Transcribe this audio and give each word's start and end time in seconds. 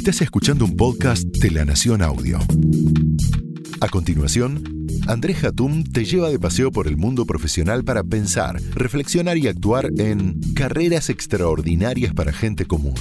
Estás 0.00 0.22
escuchando 0.22 0.64
un 0.64 0.76
podcast 0.76 1.24
de 1.24 1.50
La 1.50 1.66
Nación 1.66 2.00
Audio. 2.00 2.38
A 3.82 3.88
continuación, 3.88 4.86
Andrés 5.06 5.44
Hatum 5.44 5.84
te 5.84 6.06
lleva 6.06 6.30
de 6.30 6.38
paseo 6.38 6.72
por 6.72 6.86
el 6.86 6.96
mundo 6.96 7.26
profesional 7.26 7.84
para 7.84 8.02
pensar, 8.02 8.62
reflexionar 8.72 9.36
y 9.36 9.46
actuar 9.46 9.90
en 9.98 10.40
carreras 10.54 11.10
extraordinarias 11.10 12.14
para 12.14 12.32
gente 12.32 12.64
común. 12.64 12.94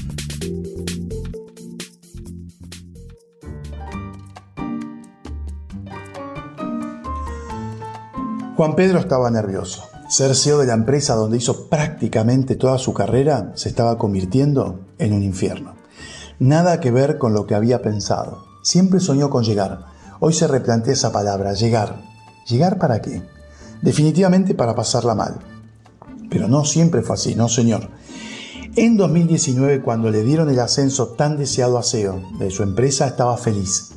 Juan 8.57 8.75
Pedro 8.75 8.99
estaba 8.99 9.31
nervioso. 9.31 9.85
Ser 10.09 10.35
CEO 10.35 10.57
de 10.57 10.67
la 10.67 10.73
empresa 10.73 11.15
donde 11.15 11.37
hizo 11.37 11.69
prácticamente 11.69 12.57
toda 12.57 12.77
su 12.77 12.93
carrera 12.93 13.53
se 13.55 13.69
estaba 13.69 13.97
convirtiendo 13.97 14.81
en 14.97 15.13
un 15.13 15.23
infierno. 15.23 15.78
Nada 16.39 16.79
que 16.79 16.91
ver 16.91 17.17
con 17.17 17.33
lo 17.33 17.45
que 17.45 17.55
había 17.55 17.81
pensado. 17.81 18.45
Siempre 18.63 18.99
soñó 18.99 19.29
con 19.29 19.43
llegar. 19.43 19.85
Hoy 20.19 20.33
se 20.33 20.47
replantea 20.47 20.93
esa 20.93 21.11
palabra, 21.11 21.53
llegar. 21.53 22.01
¿Llegar 22.47 22.77
para 22.77 23.01
qué? 23.01 23.21
Definitivamente 23.81 24.55
para 24.55 24.75
pasarla 24.75 25.15
mal. 25.15 25.39
Pero 26.29 26.47
no 26.47 26.65
siempre 26.65 27.01
fue 27.01 27.15
así, 27.15 27.35
no 27.35 27.49
señor. 27.49 27.89
En 28.75 28.97
2019, 28.97 29.81
cuando 29.81 30.09
le 30.09 30.23
dieron 30.23 30.49
el 30.49 30.59
ascenso 30.59 31.09
tan 31.09 31.37
deseado 31.37 31.77
a 31.77 31.83
CEO 31.83 32.21
de 32.39 32.49
su 32.51 32.63
empresa, 32.63 33.07
estaba 33.07 33.35
feliz. 33.37 33.91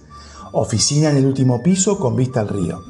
Oficina 0.53 1.11
en 1.11 1.19
el 1.19 1.27
último 1.27 1.63
piso 1.63 1.99
con 1.99 2.17
vista 2.17 2.41
al 2.41 2.49
río 2.49 2.83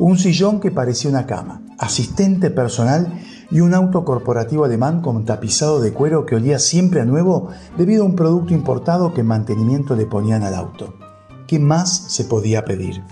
un 0.00 0.18
sillón 0.18 0.60
que 0.60 0.70
parecía 0.70 1.10
una 1.10 1.26
cama, 1.26 1.60
asistente 1.78 2.48
personal 2.50 3.20
y 3.50 3.60
un 3.60 3.74
auto 3.74 4.04
corporativo 4.04 4.64
alemán 4.64 5.00
con 5.00 5.24
tapizado 5.24 5.80
de 5.80 5.92
cuero 5.92 6.26
que 6.26 6.36
olía 6.36 6.58
siempre 6.58 7.00
a 7.00 7.04
nuevo 7.04 7.48
debido 7.76 8.04
a 8.04 8.06
un 8.06 8.16
producto 8.16 8.54
importado 8.54 9.12
que 9.12 9.22
en 9.22 9.26
mantenimiento 9.26 9.96
le 9.96 10.06
ponían 10.06 10.42
al 10.42 10.54
auto. 10.54 10.94
¿Qué 11.46 11.58
más 11.58 11.90
se 12.08 12.24
podía 12.24 12.64
pedir? 12.64 13.02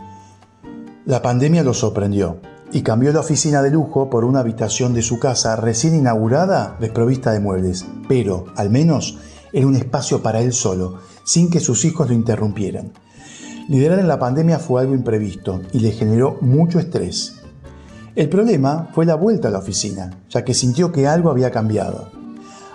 La 1.04 1.22
pandemia 1.22 1.64
lo 1.64 1.74
sorprendió 1.74 2.38
y 2.70 2.82
cambió 2.82 3.12
la 3.12 3.20
oficina 3.20 3.62
de 3.62 3.70
lujo 3.70 4.10
por 4.10 4.24
una 4.24 4.40
habitación 4.40 4.94
de 4.94 5.02
su 5.02 5.18
casa 5.18 5.56
recién 5.56 5.94
inaugurada 5.94 6.76
desprovista 6.80 7.32
de 7.32 7.40
muebles, 7.40 7.86
pero, 8.08 8.44
al 8.56 8.70
menos, 8.70 9.18
era 9.52 9.66
un 9.66 9.74
espacio 9.74 10.22
para 10.22 10.40
él 10.40 10.52
solo, 10.52 10.98
sin 11.24 11.50
que 11.50 11.60
sus 11.60 11.84
hijos 11.84 12.08
lo 12.08 12.14
interrumpieran. 12.14 12.92
Liderar 13.68 13.98
en 13.98 14.08
la 14.08 14.18
pandemia 14.18 14.58
fue 14.58 14.82
algo 14.82 14.94
imprevisto 14.94 15.60
y 15.72 15.80
le 15.80 15.92
generó 15.92 16.38
mucho 16.40 16.78
estrés. 16.78 17.37
El 18.18 18.28
problema 18.28 18.88
fue 18.94 19.06
la 19.06 19.14
vuelta 19.14 19.46
a 19.46 19.52
la 19.52 19.60
oficina, 19.60 20.10
ya 20.28 20.44
que 20.44 20.52
sintió 20.52 20.90
que 20.90 21.06
algo 21.06 21.30
había 21.30 21.52
cambiado. 21.52 22.10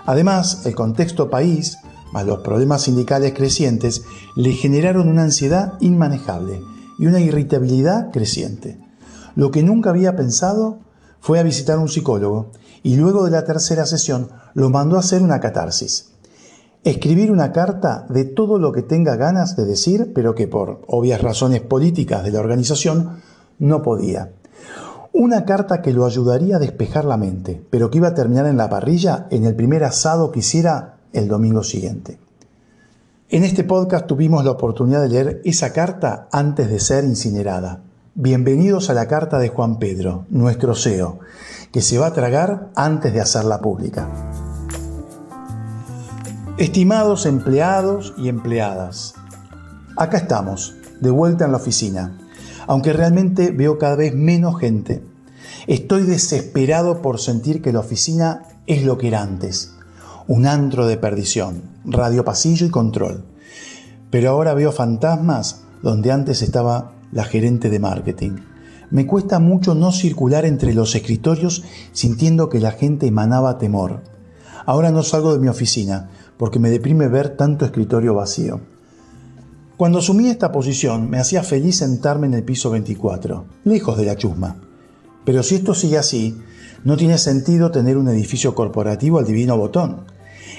Además, 0.06 0.66
el 0.66 0.74
contexto 0.74 1.30
país, 1.30 1.80
más 2.14 2.26
los 2.26 2.40
problemas 2.40 2.84
sindicales 2.84 3.34
crecientes, 3.34 4.04
le 4.38 4.54
generaron 4.54 5.10
una 5.10 5.24
ansiedad 5.24 5.74
inmanejable 5.82 6.62
y 6.98 7.08
una 7.08 7.20
irritabilidad 7.20 8.10
creciente. 8.12 8.80
Lo 9.36 9.52
que 9.52 9.64
nunca 9.64 9.90
había 9.90 10.16
pensado 10.16 10.80
fue 11.20 11.40
a 11.40 11.44
visitar 11.44 11.78
un 11.78 11.90
psicólogo 11.90 12.52
y 12.82 12.96
luego 12.96 13.26
de 13.26 13.32
la 13.32 13.44
tercera 13.44 13.86
sesión 13.86 14.30
lo 14.54 14.70
mandó 14.70 14.96
a 14.96 15.02
hacer 15.02 15.22
una 15.22 15.42
catarsis 15.42 16.14
escribir 16.86 17.32
una 17.32 17.54
carta 17.54 18.06
de 18.10 18.26
todo 18.26 18.60
lo 18.60 18.74
que 18.74 18.82
tenga 18.82 19.16
ganas 19.16 19.56
de 19.56 19.64
decir, 19.64 20.12
pero 20.14 20.36
que 20.36 20.50
por 20.50 20.82
obvias 20.88 21.22
razones 21.22 21.62
políticas 21.62 22.26
de 22.26 22.32
la 22.32 22.42
organización 22.42 23.22
no 23.58 23.82
podía. 23.82 24.34
Una 25.16 25.46
carta 25.46 25.84
que 25.84 25.94
lo 25.94 26.08
ayudaría 26.08 26.56
a 26.56 26.60
despejar 26.60 27.06
la 27.06 27.18
mente, 27.18 27.64
pero 27.70 27.92
que 27.92 28.00
iba 28.00 28.08
a 28.08 28.16
terminar 28.16 28.48
en 28.48 28.58
la 28.58 28.68
parrilla 28.68 29.28
en 29.30 29.46
el 29.46 29.54
primer 29.54 29.84
asado 29.84 30.32
que 30.32 30.40
hiciera 30.40 30.96
el 31.14 31.28
domingo 31.28 31.62
siguiente. 31.62 32.18
En 33.30 33.44
este 33.44 33.64
podcast 33.64 34.08
tuvimos 34.08 34.44
la 34.44 34.50
oportunidad 34.50 35.04
de 35.04 35.10
leer 35.10 35.42
esa 35.46 35.72
carta 35.72 36.28
antes 36.32 36.68
de 36.68 36.80
ser 36.80 37.04
incinerada. 37.04 37.82
Bienvenidos 38.16 38.90
a 38.90 38.96
la 38.96 39.08
carta 39.08 39.38
de 39.38 39.50
Juan 39.50 39.78
Pedro, 39.78 40.26
nuestro 40.32 40.74
CEO, 40.74 41.20
que 41.72 41.82
se 41.82 42.00
va 42.00 42.08
a 42.08 42.14
tragar 42.14 42.72
antes 42.76 43.14
de 43.14 43.22
hacerla 43.22 43.62
pública. 43.62 44.10
Estimados 46.58 47.28
empleados 47.28 48.16
y 48.18 48.30
empleadas, 48.30 49.14
acá 49.96 50.18
estamos, 50.18 50.76
de 51.02 51.12
vuelta 51.12 51.46
en 51.46 51.52
la 51.52 51.58
oficina, 51.58 52.18
aunque 52.68 52.94
realmente 52.94 53.52
veo 53.52 53.78
cada 53.78 53.96
vez 53.96 54.14
menos 54.14 54.60
gente. 54.60 55.04
Estoy 55.68 56.04
desesperado 56.04 57.02
por 57.02 57.20
sentir 57.20 57.62
que 57.62 57.74
la 57.74 57.80
oficina 57.80 58.44
es 58.68 58.84
lo 58.84 58.98
que 58.98 59.08
era 59.08 59.22
antes, 59.22 59.74
un 60.28 60.46
antro 60.46 60.88
de 60.88 60.98
perdición, 60.98 61.64
radio 61.86 62.24
pasillo 62.24 62.66
y 62.66 62.70
control. 62.70 63.26
Pero 64.10 64.30
ahora 64.30 64.54
veo 64.54 64.72
fantasmas 64.72 65.62
donde 65.82 66.12
antes 66.12 66.42
estaba 66.42 66.94
la 67.12 67.24
gerente 67.24 67.70
de 67.70 67.80
marketing. 67.80 68.38
Me 68.90 69.08
cuesta 69.08 69.40
mucho 69.40 69.74
no 69.74 69.92
circular 69.92 70.46
entre 70.46 70.74
los 70.74 70.96
escritorios 70.96 71.64
sintiendo 71.94 72.50
que 72.50 72.60
la 72.60 72.72
gente 72.72 73.08
emanaba 73.08 73.58
temor. 73.58 74.02
Ahora 74.66 74.92
no 74.92 75.04
salgo 75.04 75.34
de 75.34 75.40
mi 75.40 75.48
oficina, 75.48 76.10
porque 76.38 76.60
me 76.60 76.70
deprime 76.70 77.08
ver 77.08 77.36
tanto 77.36 77.66
escritorio 77.66 78.14
vacío. 78.14 78.62
Cuando 79.84 80.00
asumí 80.00 80.30
esta 80.30 80.54
posición 80.54 81.10
me 81.10 81.20
hacía 81.20 81.44
feliz 81.44 81.80
sentarme 81.80 82.28
en 82.28 82.36
el 82.36 82.44
piso 82.44 82.72
24, 82.72 83.44
lejos 83.66 83.98
de 83.98 84.06
la 84.06 84.16
chusma. 84.16 84.56
Pero 85.26 85.44
si 85.44 85.56
esto 85.56 85.76
sigue 85.76 85.98
así, 85.98 86.38
no 86.86 86.96
tiene 86.96 87.18
sentido 87.18 87.70
tener 87.70 87.98
un 87.98 88.08
edificio 88.08 88.56
corporativo 88.56 89.20
al 89.20 89.26
divino 89.26 89.58
botón. 89.58 90.06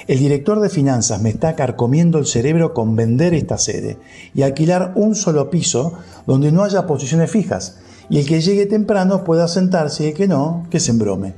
El 0.09 0.19
director 0.19 0.61
de 0.61 0.69
finanzas 0.69 1.23
me 1.23 1.31
está 1.31 1.57
carcomiendo 1.57 2.19
el 2.19 2.27
cerebro 2.27 2.75
con 2.75 2.97
vender 2.97 3.33
esta 3.33 3.57
sede 3.57 3.97
y 4.35 4.43
alquilar 4.43 4.93
un 4.95 5.15
solo 5.15 5.49
piso 5.49 5.95
donde 6.27 6.53
no 6.53 6.63
haya 6.63 6.87
posiciones 6.87 7.31
fijas 7.31 7.79
y 8.11 8.19
el 8.19 8.27
que 8.27 8.43
llegue 8.43 8.67
temprano 8.67 9.25
pueda 9.25 9.49
sentarse 9.49 10.05
y 10.05 10.09
el 10.09 10.15
que 10.15 10.29
no, 10.29 10.67
que 10.69 10.81
se 10.81 10.91
embrome. 10.91 11.33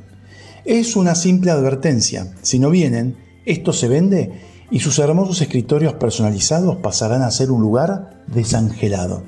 Es 0.65 0.97
una 0.97 1.15
simple 1.15 1.53
advertencia. 1.53 2.35
Si 2.43 2.59
no 2.59 2.69
vienen, 2.69 3.26
esto 3.47 3.73
se 3.73 3.89
vende 3.89 4.41
y 4.71 4.81
sus 4.81 4.99
hermosos 4.99 5.41
escritorios 5.41 5.95
personalizados 5.95 6.77
pasarán 6.77 7.23
a 7.23 7.31
ser 7.31 7.51
un 7.51 7.63
lugar 7.63 8.25
desangelado. 8.27 9.23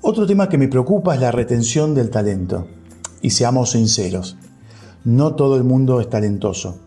Otro 0.00 0.26
tema 0.26 0.48
que 0.48 0.58
me 0.58 0.68
preocupa 0.68 1.14
es 1.14 1.20
la 1.20 1.30
retención 1.30 1.94
del 1.94 2.10
talento. 2.10 2.66
Y 3.20 3.30
seamos 3.30 3.72
sinceros, 3.72 4.36
no 5.04 5.34
todo 5.34 5.56
el 5.56 5.64
mundo 5.64 6.00
es 6.00 6.08
talentoso. 6.08 6.78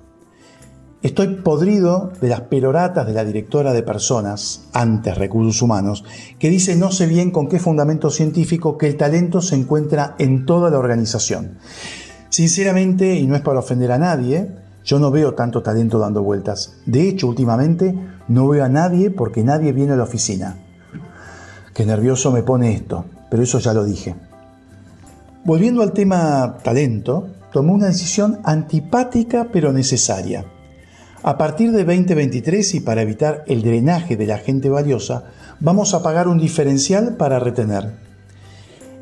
Estoy 1.03 1.35
podrido 1.37 2.13
de 2.21 2.29
las 2.29 2.41
peroratas 2.41 3.05
de 3.07 3.13
la 3.13 3.25
directora 3.25 3.73
de 3.73 3.83
personas, 3.83 4.67
antes 4.71 5.17
recursos 5.17 5.61
humanos, 5.61 6.03
que 6.39 6.49
dice 6.49 6.75
no 6.75 6.91
sé 6.91 7.07
bien 7.07 7.31
con 7.31 7.49
qué 7.49 7.59
fundamento 7.59 8.09
científico 8.09 8.77
que 8.77 8.87
el 8.87 8.97
talento 8.97 9.41
se 9.41 9.55
encuentra 9.55 10.15
en 10.19 10.45
toda 10.45 10.69
la 10.69 10.79
organización. 10.79 11.57
Sinceramente, 12.29 13.15
y 13.15 13.27
no 13.27 13.35
es 13.35 13.41
para 13.41 13.59
ofender 13.59 13.91
a 13.91 13.97
nadie, 13.97 14.60
yo 14.83 14.99
no 14.99 15.11
veo 15.11 15.33
tanto 15.33 15.61
talento 15.61 15.99
dando 15.99 16.23
vueltas. 16.23 16.77
De 16.85 17.07
hecho, 17.07 17.27
últimamente 17.27 17.95
no 18.27 18.47
veo 18.47 18.63
a 18.63 18.69
nadie 18.69 19.11
porque 19.11 19.43
nadie 19.43 19.73
viene 19.73 19.93
a 19.93 19.97
la 19.97 20.03
oficina. 20.03 20.57
Qué 21.73 21.85
nervioso 21.85 22.31
me 22.31 22.43
pone 22.43 22.73
esto, 22.73 23.05
pero 23.29 23.43
eso 23.43 23.59
ya 23.59 23.73
lo 23.73 23.83
dije. 23.83 24.15
Volviendo 25.43 25.81
al 25.81 25.93
tema 25.93 26.57
talento, 26.63 27.27
tomé 27.51 27.71
una 27.71 27.87
decisión 27.87 28.39
antipática 28.43 29.47
pero 29.51 29.73
necesaria. 29.73 30.45
A 31.23 31.37
partir 31.37 31.71
de 31.71 31.83
2023 31.83 32.75
y 32.75 32.79
para 32.79 33.03
evitar 33.03 33.43
el 33.47 33.61
drenaje 33.61 34.17
de 34.17 34.25
la 34.25 34.37
gente 34.37 34.69
valiosa, 34.69 35.25
vamos 35.59 35.93
a 35.93 36.01
pagar 36.01 36.27
un 36.27 36.39
diferencial 36.39 37.15
para 37.15 37.39
retener. 37.39 37.93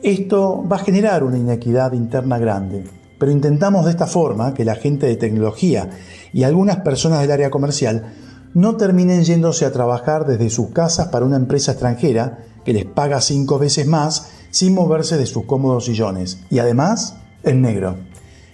Esto 0.04 0.66
va 0.70 0.78
a 0.78 0.80
generar 0.80 1.24
una 1.24 1.38
inequidad 1.38 1.94
interna 1.94 2.38
grande, 2.38 2.86
pero 3.20 3.32
intentamos 3.32 3.86
de 3.86 3.92
esta 3.92 4.08
forma 4.08 4.54
que 4.54 4.66
la 4.66 4.76
gente 4.76 5.06
de 5.06 5.18
tecnología 5.18 5.90
y 6.34 6.44
algunas 6.44 6.78
personas 6.78 7.22
del 7.22 7.32
área 7.32 7.52
comercial 7.52 8.14
no 8.54 8.78
terminen 8.78 9.24
yéndose 9.24 9.66
a 9.66 9.72
trabajar 9.72 10.26
desde 10.26 10.50
sus 10.50 10.70
casas 10.70 11.10
para 11.10 11.26
una 11.26 11.36
empresa 11.36 11.74
extranjera 11.74 12.46
que 12.66 12.74
les 12.74 12.86
paga 12.86 13.22
cinco 13.22 13.60
veces 13.60 13.86
más 13.86 14.32
sin 14.50 14.74
moverse 14.74 15.18
de 15.18 15.26
sus 15.26 15.46
cómodos 15.46 15.86
sillones 15.86 16.40
y 16.50 16.60
además 16.60 17.18
en 17.44 17.62
negro. 17.62 17.98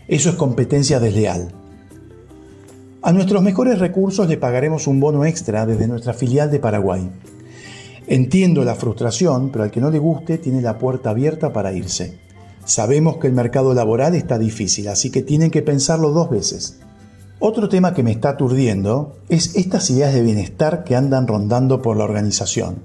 Eso 0.07 0.29
es 0.29 0.35
competencia 0.35 0.99
desleal. 0.99 1.53
A 3.01 3.11
nuestros 3.11 3.41
mejores 3.41 3.79
recursos 3.79 4.27
le 4.27 4.37
pagaremos 4.37 4.87
un 4.87 4.99
bono 4.99 5.25
extra 5.25 5.65
desde 5.65 5.87
nuestra 5.87 6.13
filial 6.13 6.49
de 6.49 6.59
Paraguay. 6.59 7.09
Entiendo 8.07 8.63
la 8.63 8.75
frustración, 8.75 9.51
pero 9.51 9.63
al 9.63 9.71
que 9.71 9.81
no 9.81 9.89
le 9.89 9.99
guste 9.99 10.37
tiene 10.37 10.61
la 10.61 10.77
puerta 10.77 11.11
abierta 11.11 11.53
para 11.53 11.71
irse. 11.71 12.24
Sabemos 12.65 13.17
que 13.17 13.27
el 13.27 13.33
mercado 13.33 13.75
laboral 13.75 14.15
está 14.15 14.39
difícil, 14.39 14.87
así 14.87 15.11
que 15.11 15.21
tienen 15.21 15.51
que 15.51 15.61
pensarlo 15.61 16.09
dos 16.09 16.31
veces. 16.31 16.79
Otro 17.37 17.69
tema 17.69 17.93
que 17.93 18.01
me 18.01 18.11
está 18.11 18.29
aturdiendo 18.29 19.17
es 19.29 19.55
estas 19.55 19.89
ideas 19.91 20.15
de 20.15 20.23
bienestar 20.23 20.83
que 20.83 20.95
andan 20.95 21.27
rondando 21.27 21.83
por 21.83 21.95
la 21.95 22.03
organización. 22.03 22.77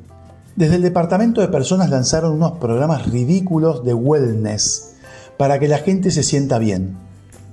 Desde 0.55 0.77
el 0.77 0.83
departamento 0.83 1.41
de 1.41 1.49
personas 1.49 1.89
lanzaron 1.89 2.35
unos 2.35 2.59
programas 2.59 3.11
ridículos 3.11 3.83
de 3.83 3.95
wellness 3.95 4.93
para 5.39 5.59
que 5.59 5.69
la 5.69 5.79
gente 5.79 6.11
se 6.11 6.25
sienta 6.25 6.59
bien. 6.59 6.99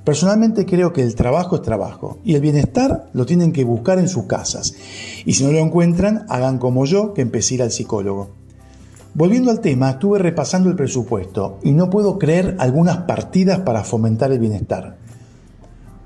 Personalmente 0.04 0.66
creo 0.66 0.92
que 0.92 1.04
el 1.04 1.16
trabajo 1.16 1.56
es 1.56 1.62
trabajo 1.62 2.20
y 2.26 2.36
el 2.36 2.42
bienestar 2.42 3.10
lo 3.14 3.26
tienen 3.26 3.54
que 3.54 3.64
buscar 3.64 4.00
en 4.00 4.10
sus 4.10 4.26
casas. 4.26 4.74
Y 5.26 5.34
si 5.34 5.46
no 5.46 5.54
lo 5.54 5.60
encuentran, 5.60 6.26
hagan 6.28 6.58
como 6.58 6.84
yo, 6.86 7.14
que 7.14 7.22
empecé 7.22 7.56
ir 7.56 7.62
al 7.62 7.72
psicólogo. 7.72 8.37
Volviendo 9.18 9.50
al 9.50 9.62
tema, 9.62 9.90
estuve 9.90 10.20
repasando 10.20 10.70
el 10.70 10.76
presupuesto 10.76 11.58
y 11.64 11.72
no 11.72 11.90
puedo 11.90 12.20
creer 12.20 12.56
algunas 12.60 12.98
partidas 12.98 13.62
para 13.62 13.84
fomentar 13.84 14.32
el 14.32 14.38
bienestar. 14.38 14.96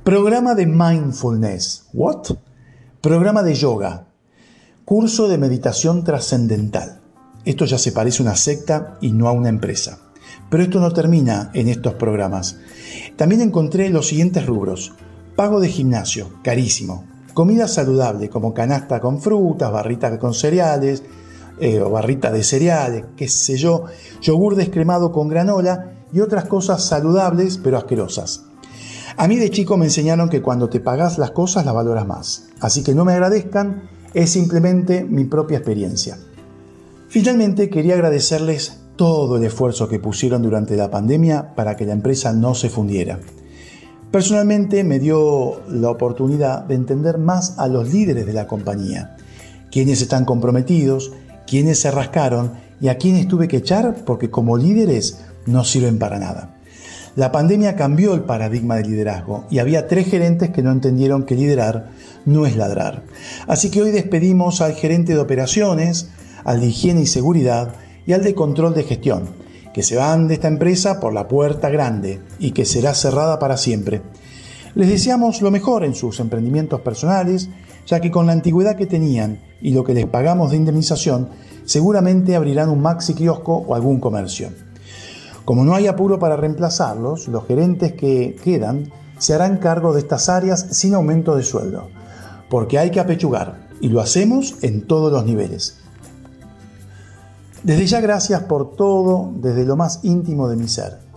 Programa 0.06 0.56
de 0.56 0.66
mindfulness. 0.66 1.90
¿What? 1.92 2.38
Programa 3.02 3.44
de 3.44 3.54
yoga. 3.54 4.08
Curso 4.86 5.28
de 5.28 5.38
meditación 5.38 6.06
trascendental. 6.06 7.02
Esto 7.44 7.66
ya 7.66 7.78
se 7.78 7.92
parece 7.92 8.24
a 8.24 8.28
una 8.28 8.38
secta 8.38 8.98
y 9.02 9.12
no 9.12 9.28
a 9.28 9.34
una 9.34 9.50
empresa. 9.50 10.00
Pero 10.50 10.64
esto 10.64 10.80
no 10.80 10.94
termina 10.94 11.52
en 11.54 11.68
estos 11.68 11.96
programas. 11.96 12.60
También 13.18 13.42
encontré 13.42 13.90
los 13.90 14.08
siguientes 14.08 14.46
rubros. 14.46 14.94
Pago 15.36 15.60
de 15.60 15.68
gimnasio, 15.68 16.30
carísimo. 16.44 17.04
Comida 17.34 17.68
saludable, 17.68 18.30
como 18.30 18.54
canasta 18.54 19.02
con 19.02 19.20
frutas, 19.20 19.70
barritas 19.70 20.18
con 20.18 20.34
cereales, 20.34 21.04
eh, 21.62 21.80
barrita 21.80 22.32
de 22.32 22.44
cereales, 22.44 23.06
qué 23.16 23.30
sé 23.30 23.56
yo, 23.56 23.86
yogur 24.22 24.56
descremado 24.56 25.12
con 25.12 25.30
granola 25.30 25.94
y 26.12 26.20
otras 26.20 26.46
cosas 26.46 26.84
saludables 26.84 27.60
pero 27.64 27.78
asquerosas. 27.78 28.46
A 29.16 29.28
mí 29.28 29.38
de 29.38 29.52
chico 29.52 29.78
me 29.78 29.86
enseñaron 29.86 30.30
que 30.30 30.42
cuando 30.42 30.70
te 30.70 30.80
pagas 30.80 31.18
las 31.18 31.32
cosas 31.32 31.66
las 31.66 31.76
valoras 31.76 32.08
más. 32.08 32.48
Así 32.60 32.84
que 32.84 32.96
no 32.96 33.06
me 33.06 33.14
agradezcan, 33.14 33.90
es 34.14 34.32
simplemente 34.32 35.04
mi 35.04 35.26
propia 35.26 35.58
experiencia. 35.58 36.18
Finalmente 37.08 37.70
quería 37.70 37.94
agradecerles 37.94 38.80
todo 38.96 39.38
el 39.38 39.44
esfuerzo 39.44 39.88
que 39.88 40.00
pusieron 40.00 40.42
durante 40.42 40.76
la 40.76 40.90
pandemia 40.90 41.54
para 41.56 41.76
que 41.76 41.86
la 41.86 41.94
empresa 41.94 42.34
no 42.34 42.56
se 42.56 42.70
fundiera. 42.70 43.20
Personalmente 44.12 44.84
me 44.84 45.00
dio 45.00 45.62
la 45.70 45.90
oportunidad 45.90 46.64
de 46.66 46.76
entender 46.76 47.18
más 47.18 47.58
a 47.60 47.68
los 47.68 47.94
líderes 47.94 48.26
de 48.26 48.34
la 48.34 48.48
compañía, 48.48 49.16
quienes 49.72 50.02
están 50.02 50.26
comprometidos, 50.26 51.14
quienes 51.48 51.80
se 51.80 51.92
rascaron 51.92 52.54
y 52.80 52.90
a 52.90 52.98
quienes 52.98 53.28
tuve 53.28 53.48
que 53.48 53.58
echar 53.58 54.04
porque 54.06 54.30
como 54.30 54.58
líderes 54.58 55.20
no 55.46 55.64
sirven 55.64 56.00
para 56.00 56.20
nada. 56.20 56.56
La 57.16 57.32
pandemia 57.32 57.76
cambió 57.76 58.14
el 58.14 58.22
paradigma 58.22 58.76
del 58.76 58.92
liderazgo 58.92 59.46
y 59.50 59.60
había 59.60 59.88
tres 59.88 60.08
gerentes 60.08 60.50
que 60.52 60.62
no 60.62 60.72
entendieron 60.72 61.26
que 61.26 61.36
liderar 61.36 61.90
no 62.26 62.46
es 62.46 62.56
ladrar. 62.56 63.04
Así 63.48 63.70
que 63.70 63.82
hoy 63.82 63.92
despedimos 63.92 64.62
al 64.62 64.74
gerente 64.76 65.14
de 65.14 65.20
operaciones, 65.20 66.10
al 66.46 66.62
de 66.62 66.68
higiene 66.68 67.02
y 67.02 67.08
seguridad 67.08 67.74
y 68.06 68.14
al 68.14 68.24
de 68.24 68.34
control 68.34 68.74
de 68.74 68.84
gestión, 68.84 69.30
que 69.74 69.84
se 69.84 69.98
van 69.98 70.30
de 70.30 70.36
esta 70.36 70.48
empresa 70.48 71.02
por 71.02 71.12
la 71.12 71.28
puerta 71.28 71.70
grande 71.70 72.22
y 72.40 72.52
que 72.52 72.64
será 72.64 72.94
cerrada 72.94 73.40
para 73.40 73.58
siempre. 73.58 74.02
Les 74.74 74.88
deseamos 74.88 75.42
lo 75.42 75.52
mejor 75.52 75.84
en 75.84 75.96
sus 75.96 76.20
emprendimientos 76.20 76.80
personales, 76.82 77.50
ya 77.86 78.00
que 78.00 78.10
con 78.10 78.26
la 78.26 78.32
antigüedad 78.32 78.78
que 78.78 78.86
tenían 78.86 79.40
y 79.62 79.74
lo 79.74 79.84
que 79.84 79.94
les 79.94 80.06
pagamos 80.06 80.52
de 80.52 80.58
indemnización, 80.58 81.30
seguramente 81.66 82.36
abrirán 82.36 82.70
un 82.70 82.82
maxi 82.82 83.14
kiosco 83.14 83.54
o 83.56 83.76
algún 83.76 84.00
comercio. 84.00 84.50
Como 85.44 85.66
no 85.66 85.76
hay 85.76 85.88
apuro 85.88 86.20
para 86.20 86.38
reemplazarlos, 86.38 87.28
los 87.28 87.46
gerentes 87.48 87.94
que 87.94 88.38
quedan 88.44 88.92
se 89.18 89.34
harán 89.34 89.58
cargo 89.58 89.94
de 89.94 90.00
estas 90.00 90.30
áreas 90.30 90.68
sin 90.72 90.94
aumento 90.94 91.36
de 91.36 91.44
sueldo, 91.44 91.90
porque 92.50 92.80
hay 92.80 92.92
que 92.92 93.00
apechugar 93.00 93.68
y 93.82 93.90
lo 93.90 94.00
hacemos 94.00 94.56
en 94.62 94.88
todos 94.88 95.12
los 95.12 95.26
niveles. 95.26 95.78
Desde 97.64 97.86
ya 97.86 98.00
gracias 98.00 98.44
por 98.44 98.76
todo 98.76 99.32
desde 99.36 99.66
lo 99.66 99.76
más 99.76 100.00
íntimo 100.04 100.48
de 100.48 100.56
mi 100.56 100.68
ser. 100.68 101.11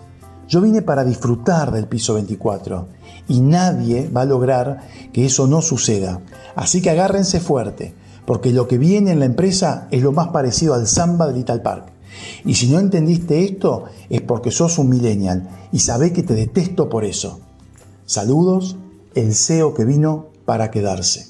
Yo 0.49 0.61
vine 0.61 0.83
para 0.83 1.05
disfrutar 1.05 1.73
del 1.73 1.87
piso 1.87 2.15
24 2.15 2.89
y 3.29 3.41
nadie 3.41 4.09
va 4.09 4.23
a 4.23 4.27
lograr 4.27 4.81
que 5.13 5.25
eso 5.25 5.47
no 5.47 5.63
suceda. 5.63 6.21
Así 6.55 6.83
que 6.83 6.91
agárrense 6.91 7.41
fuerte, 7.41 7.95
porque 8.27 8.53
lo 8.53 8.69
que 8.69 8.79
viene 8.79 9.13
en 9.13 9.21
la 9.21 9.25
empresa 9.25 9.89
es 9.91 10.03
lo 10.03 10.13
más 10.13 10.29
parecido 10.29 10.75
al 10.75 10.87
samba 10.87 11.27
de 11.27 11.35
Little 11.35 11.61
Park. 11.61 11.87
Y 12.45 12.55
si 12.55 12.69
no 12.69 12.79
entendiste 12.79 13.45
esto 13.45 13.85
es 14.09 14.21
porque 14.21 14.51
sos 14.51 14.79
un 14.79 14.89
millennial 14.89 15.49
y 15.73 15.81
sabé 15.81 16.13
que 16.13 16.23
te 16.23 16.35
detesto 16.35 16.89
por 16.89 17.05
eso. 17.05 17.41
Saludos, 18.07 18.77
el 19.15 19.35
CEO 19.35 19.75
que 19.75 19.85
vino 19.85 20.27
para 20.45 20.71
quedarse. 20.71 21.27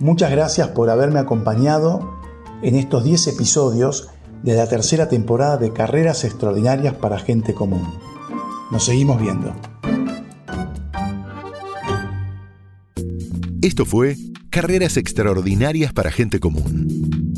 Muchas 0.00 0.30
gracias 0.30 0.68
por 0.68 0.90
haberme 0.90 1.20
acompañado 1.20 2.12
en 2.62 2.74
estos 2.74 3.04
10 3.04 3.28
episodios 3.28 4.08
de 4.44 4.54
la 4.54 4.68
tercera 4.68 5.08
temporada 5.08 5.56
de 5.56 5.72
Carreras 5.72 6.22
Extraordinarias 6.24 6.94
para 6.94 7.18
Gente 7.18 7.54
Común. 7.54 7.82
Nos 8.70 8.84
seguimos 8.84 9.18
viendo. 9.20 9.52
Esto 13.62 13.84
fue 13.86 14.16
Carreras 14.50 14.98
Extraordinarias 14.98 15.94
para 15.94 16.12
Gente 16.12 16.38
Común. 16.40 17.32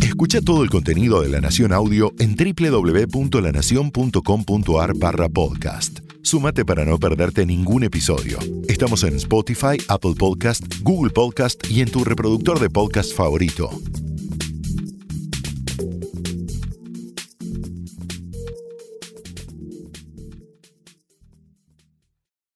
Escucha 0.00 0.40
todo 0.40 0.62
el 0.62 0.70
contenido 0.70 1.20
de 1.20 1.28
La 1.28 1.42
Nación 1.42 1.72
Audio 1.72 2.14
en 2.18 2.34
www.lanacion.com.ar 2.34 4.96
barra 4.96 5.28
podcast. 5.28 5.98
Súmate 6.22 6.64
para 6.64 6.86
no 6.86 6.98
perderte 6.98 7.44
ningún 7.44 7.84
episodio. 7.84 8.38
Estamos 8.68 9.04
en 9.04 9.16
Spotify, 9.16 9.76
Apple 9.88 10.14
Podcast, 10.18 10.64
Google 10.80 11.10
Podcast 11.10 11.70
y 11.70 11.82
en 11.82 11.90
tu 11.90 12.04
reproductor 12.04 12.58
de 12.58 12.70
podcast 12.70 13.14
favorito. 13.14 13.68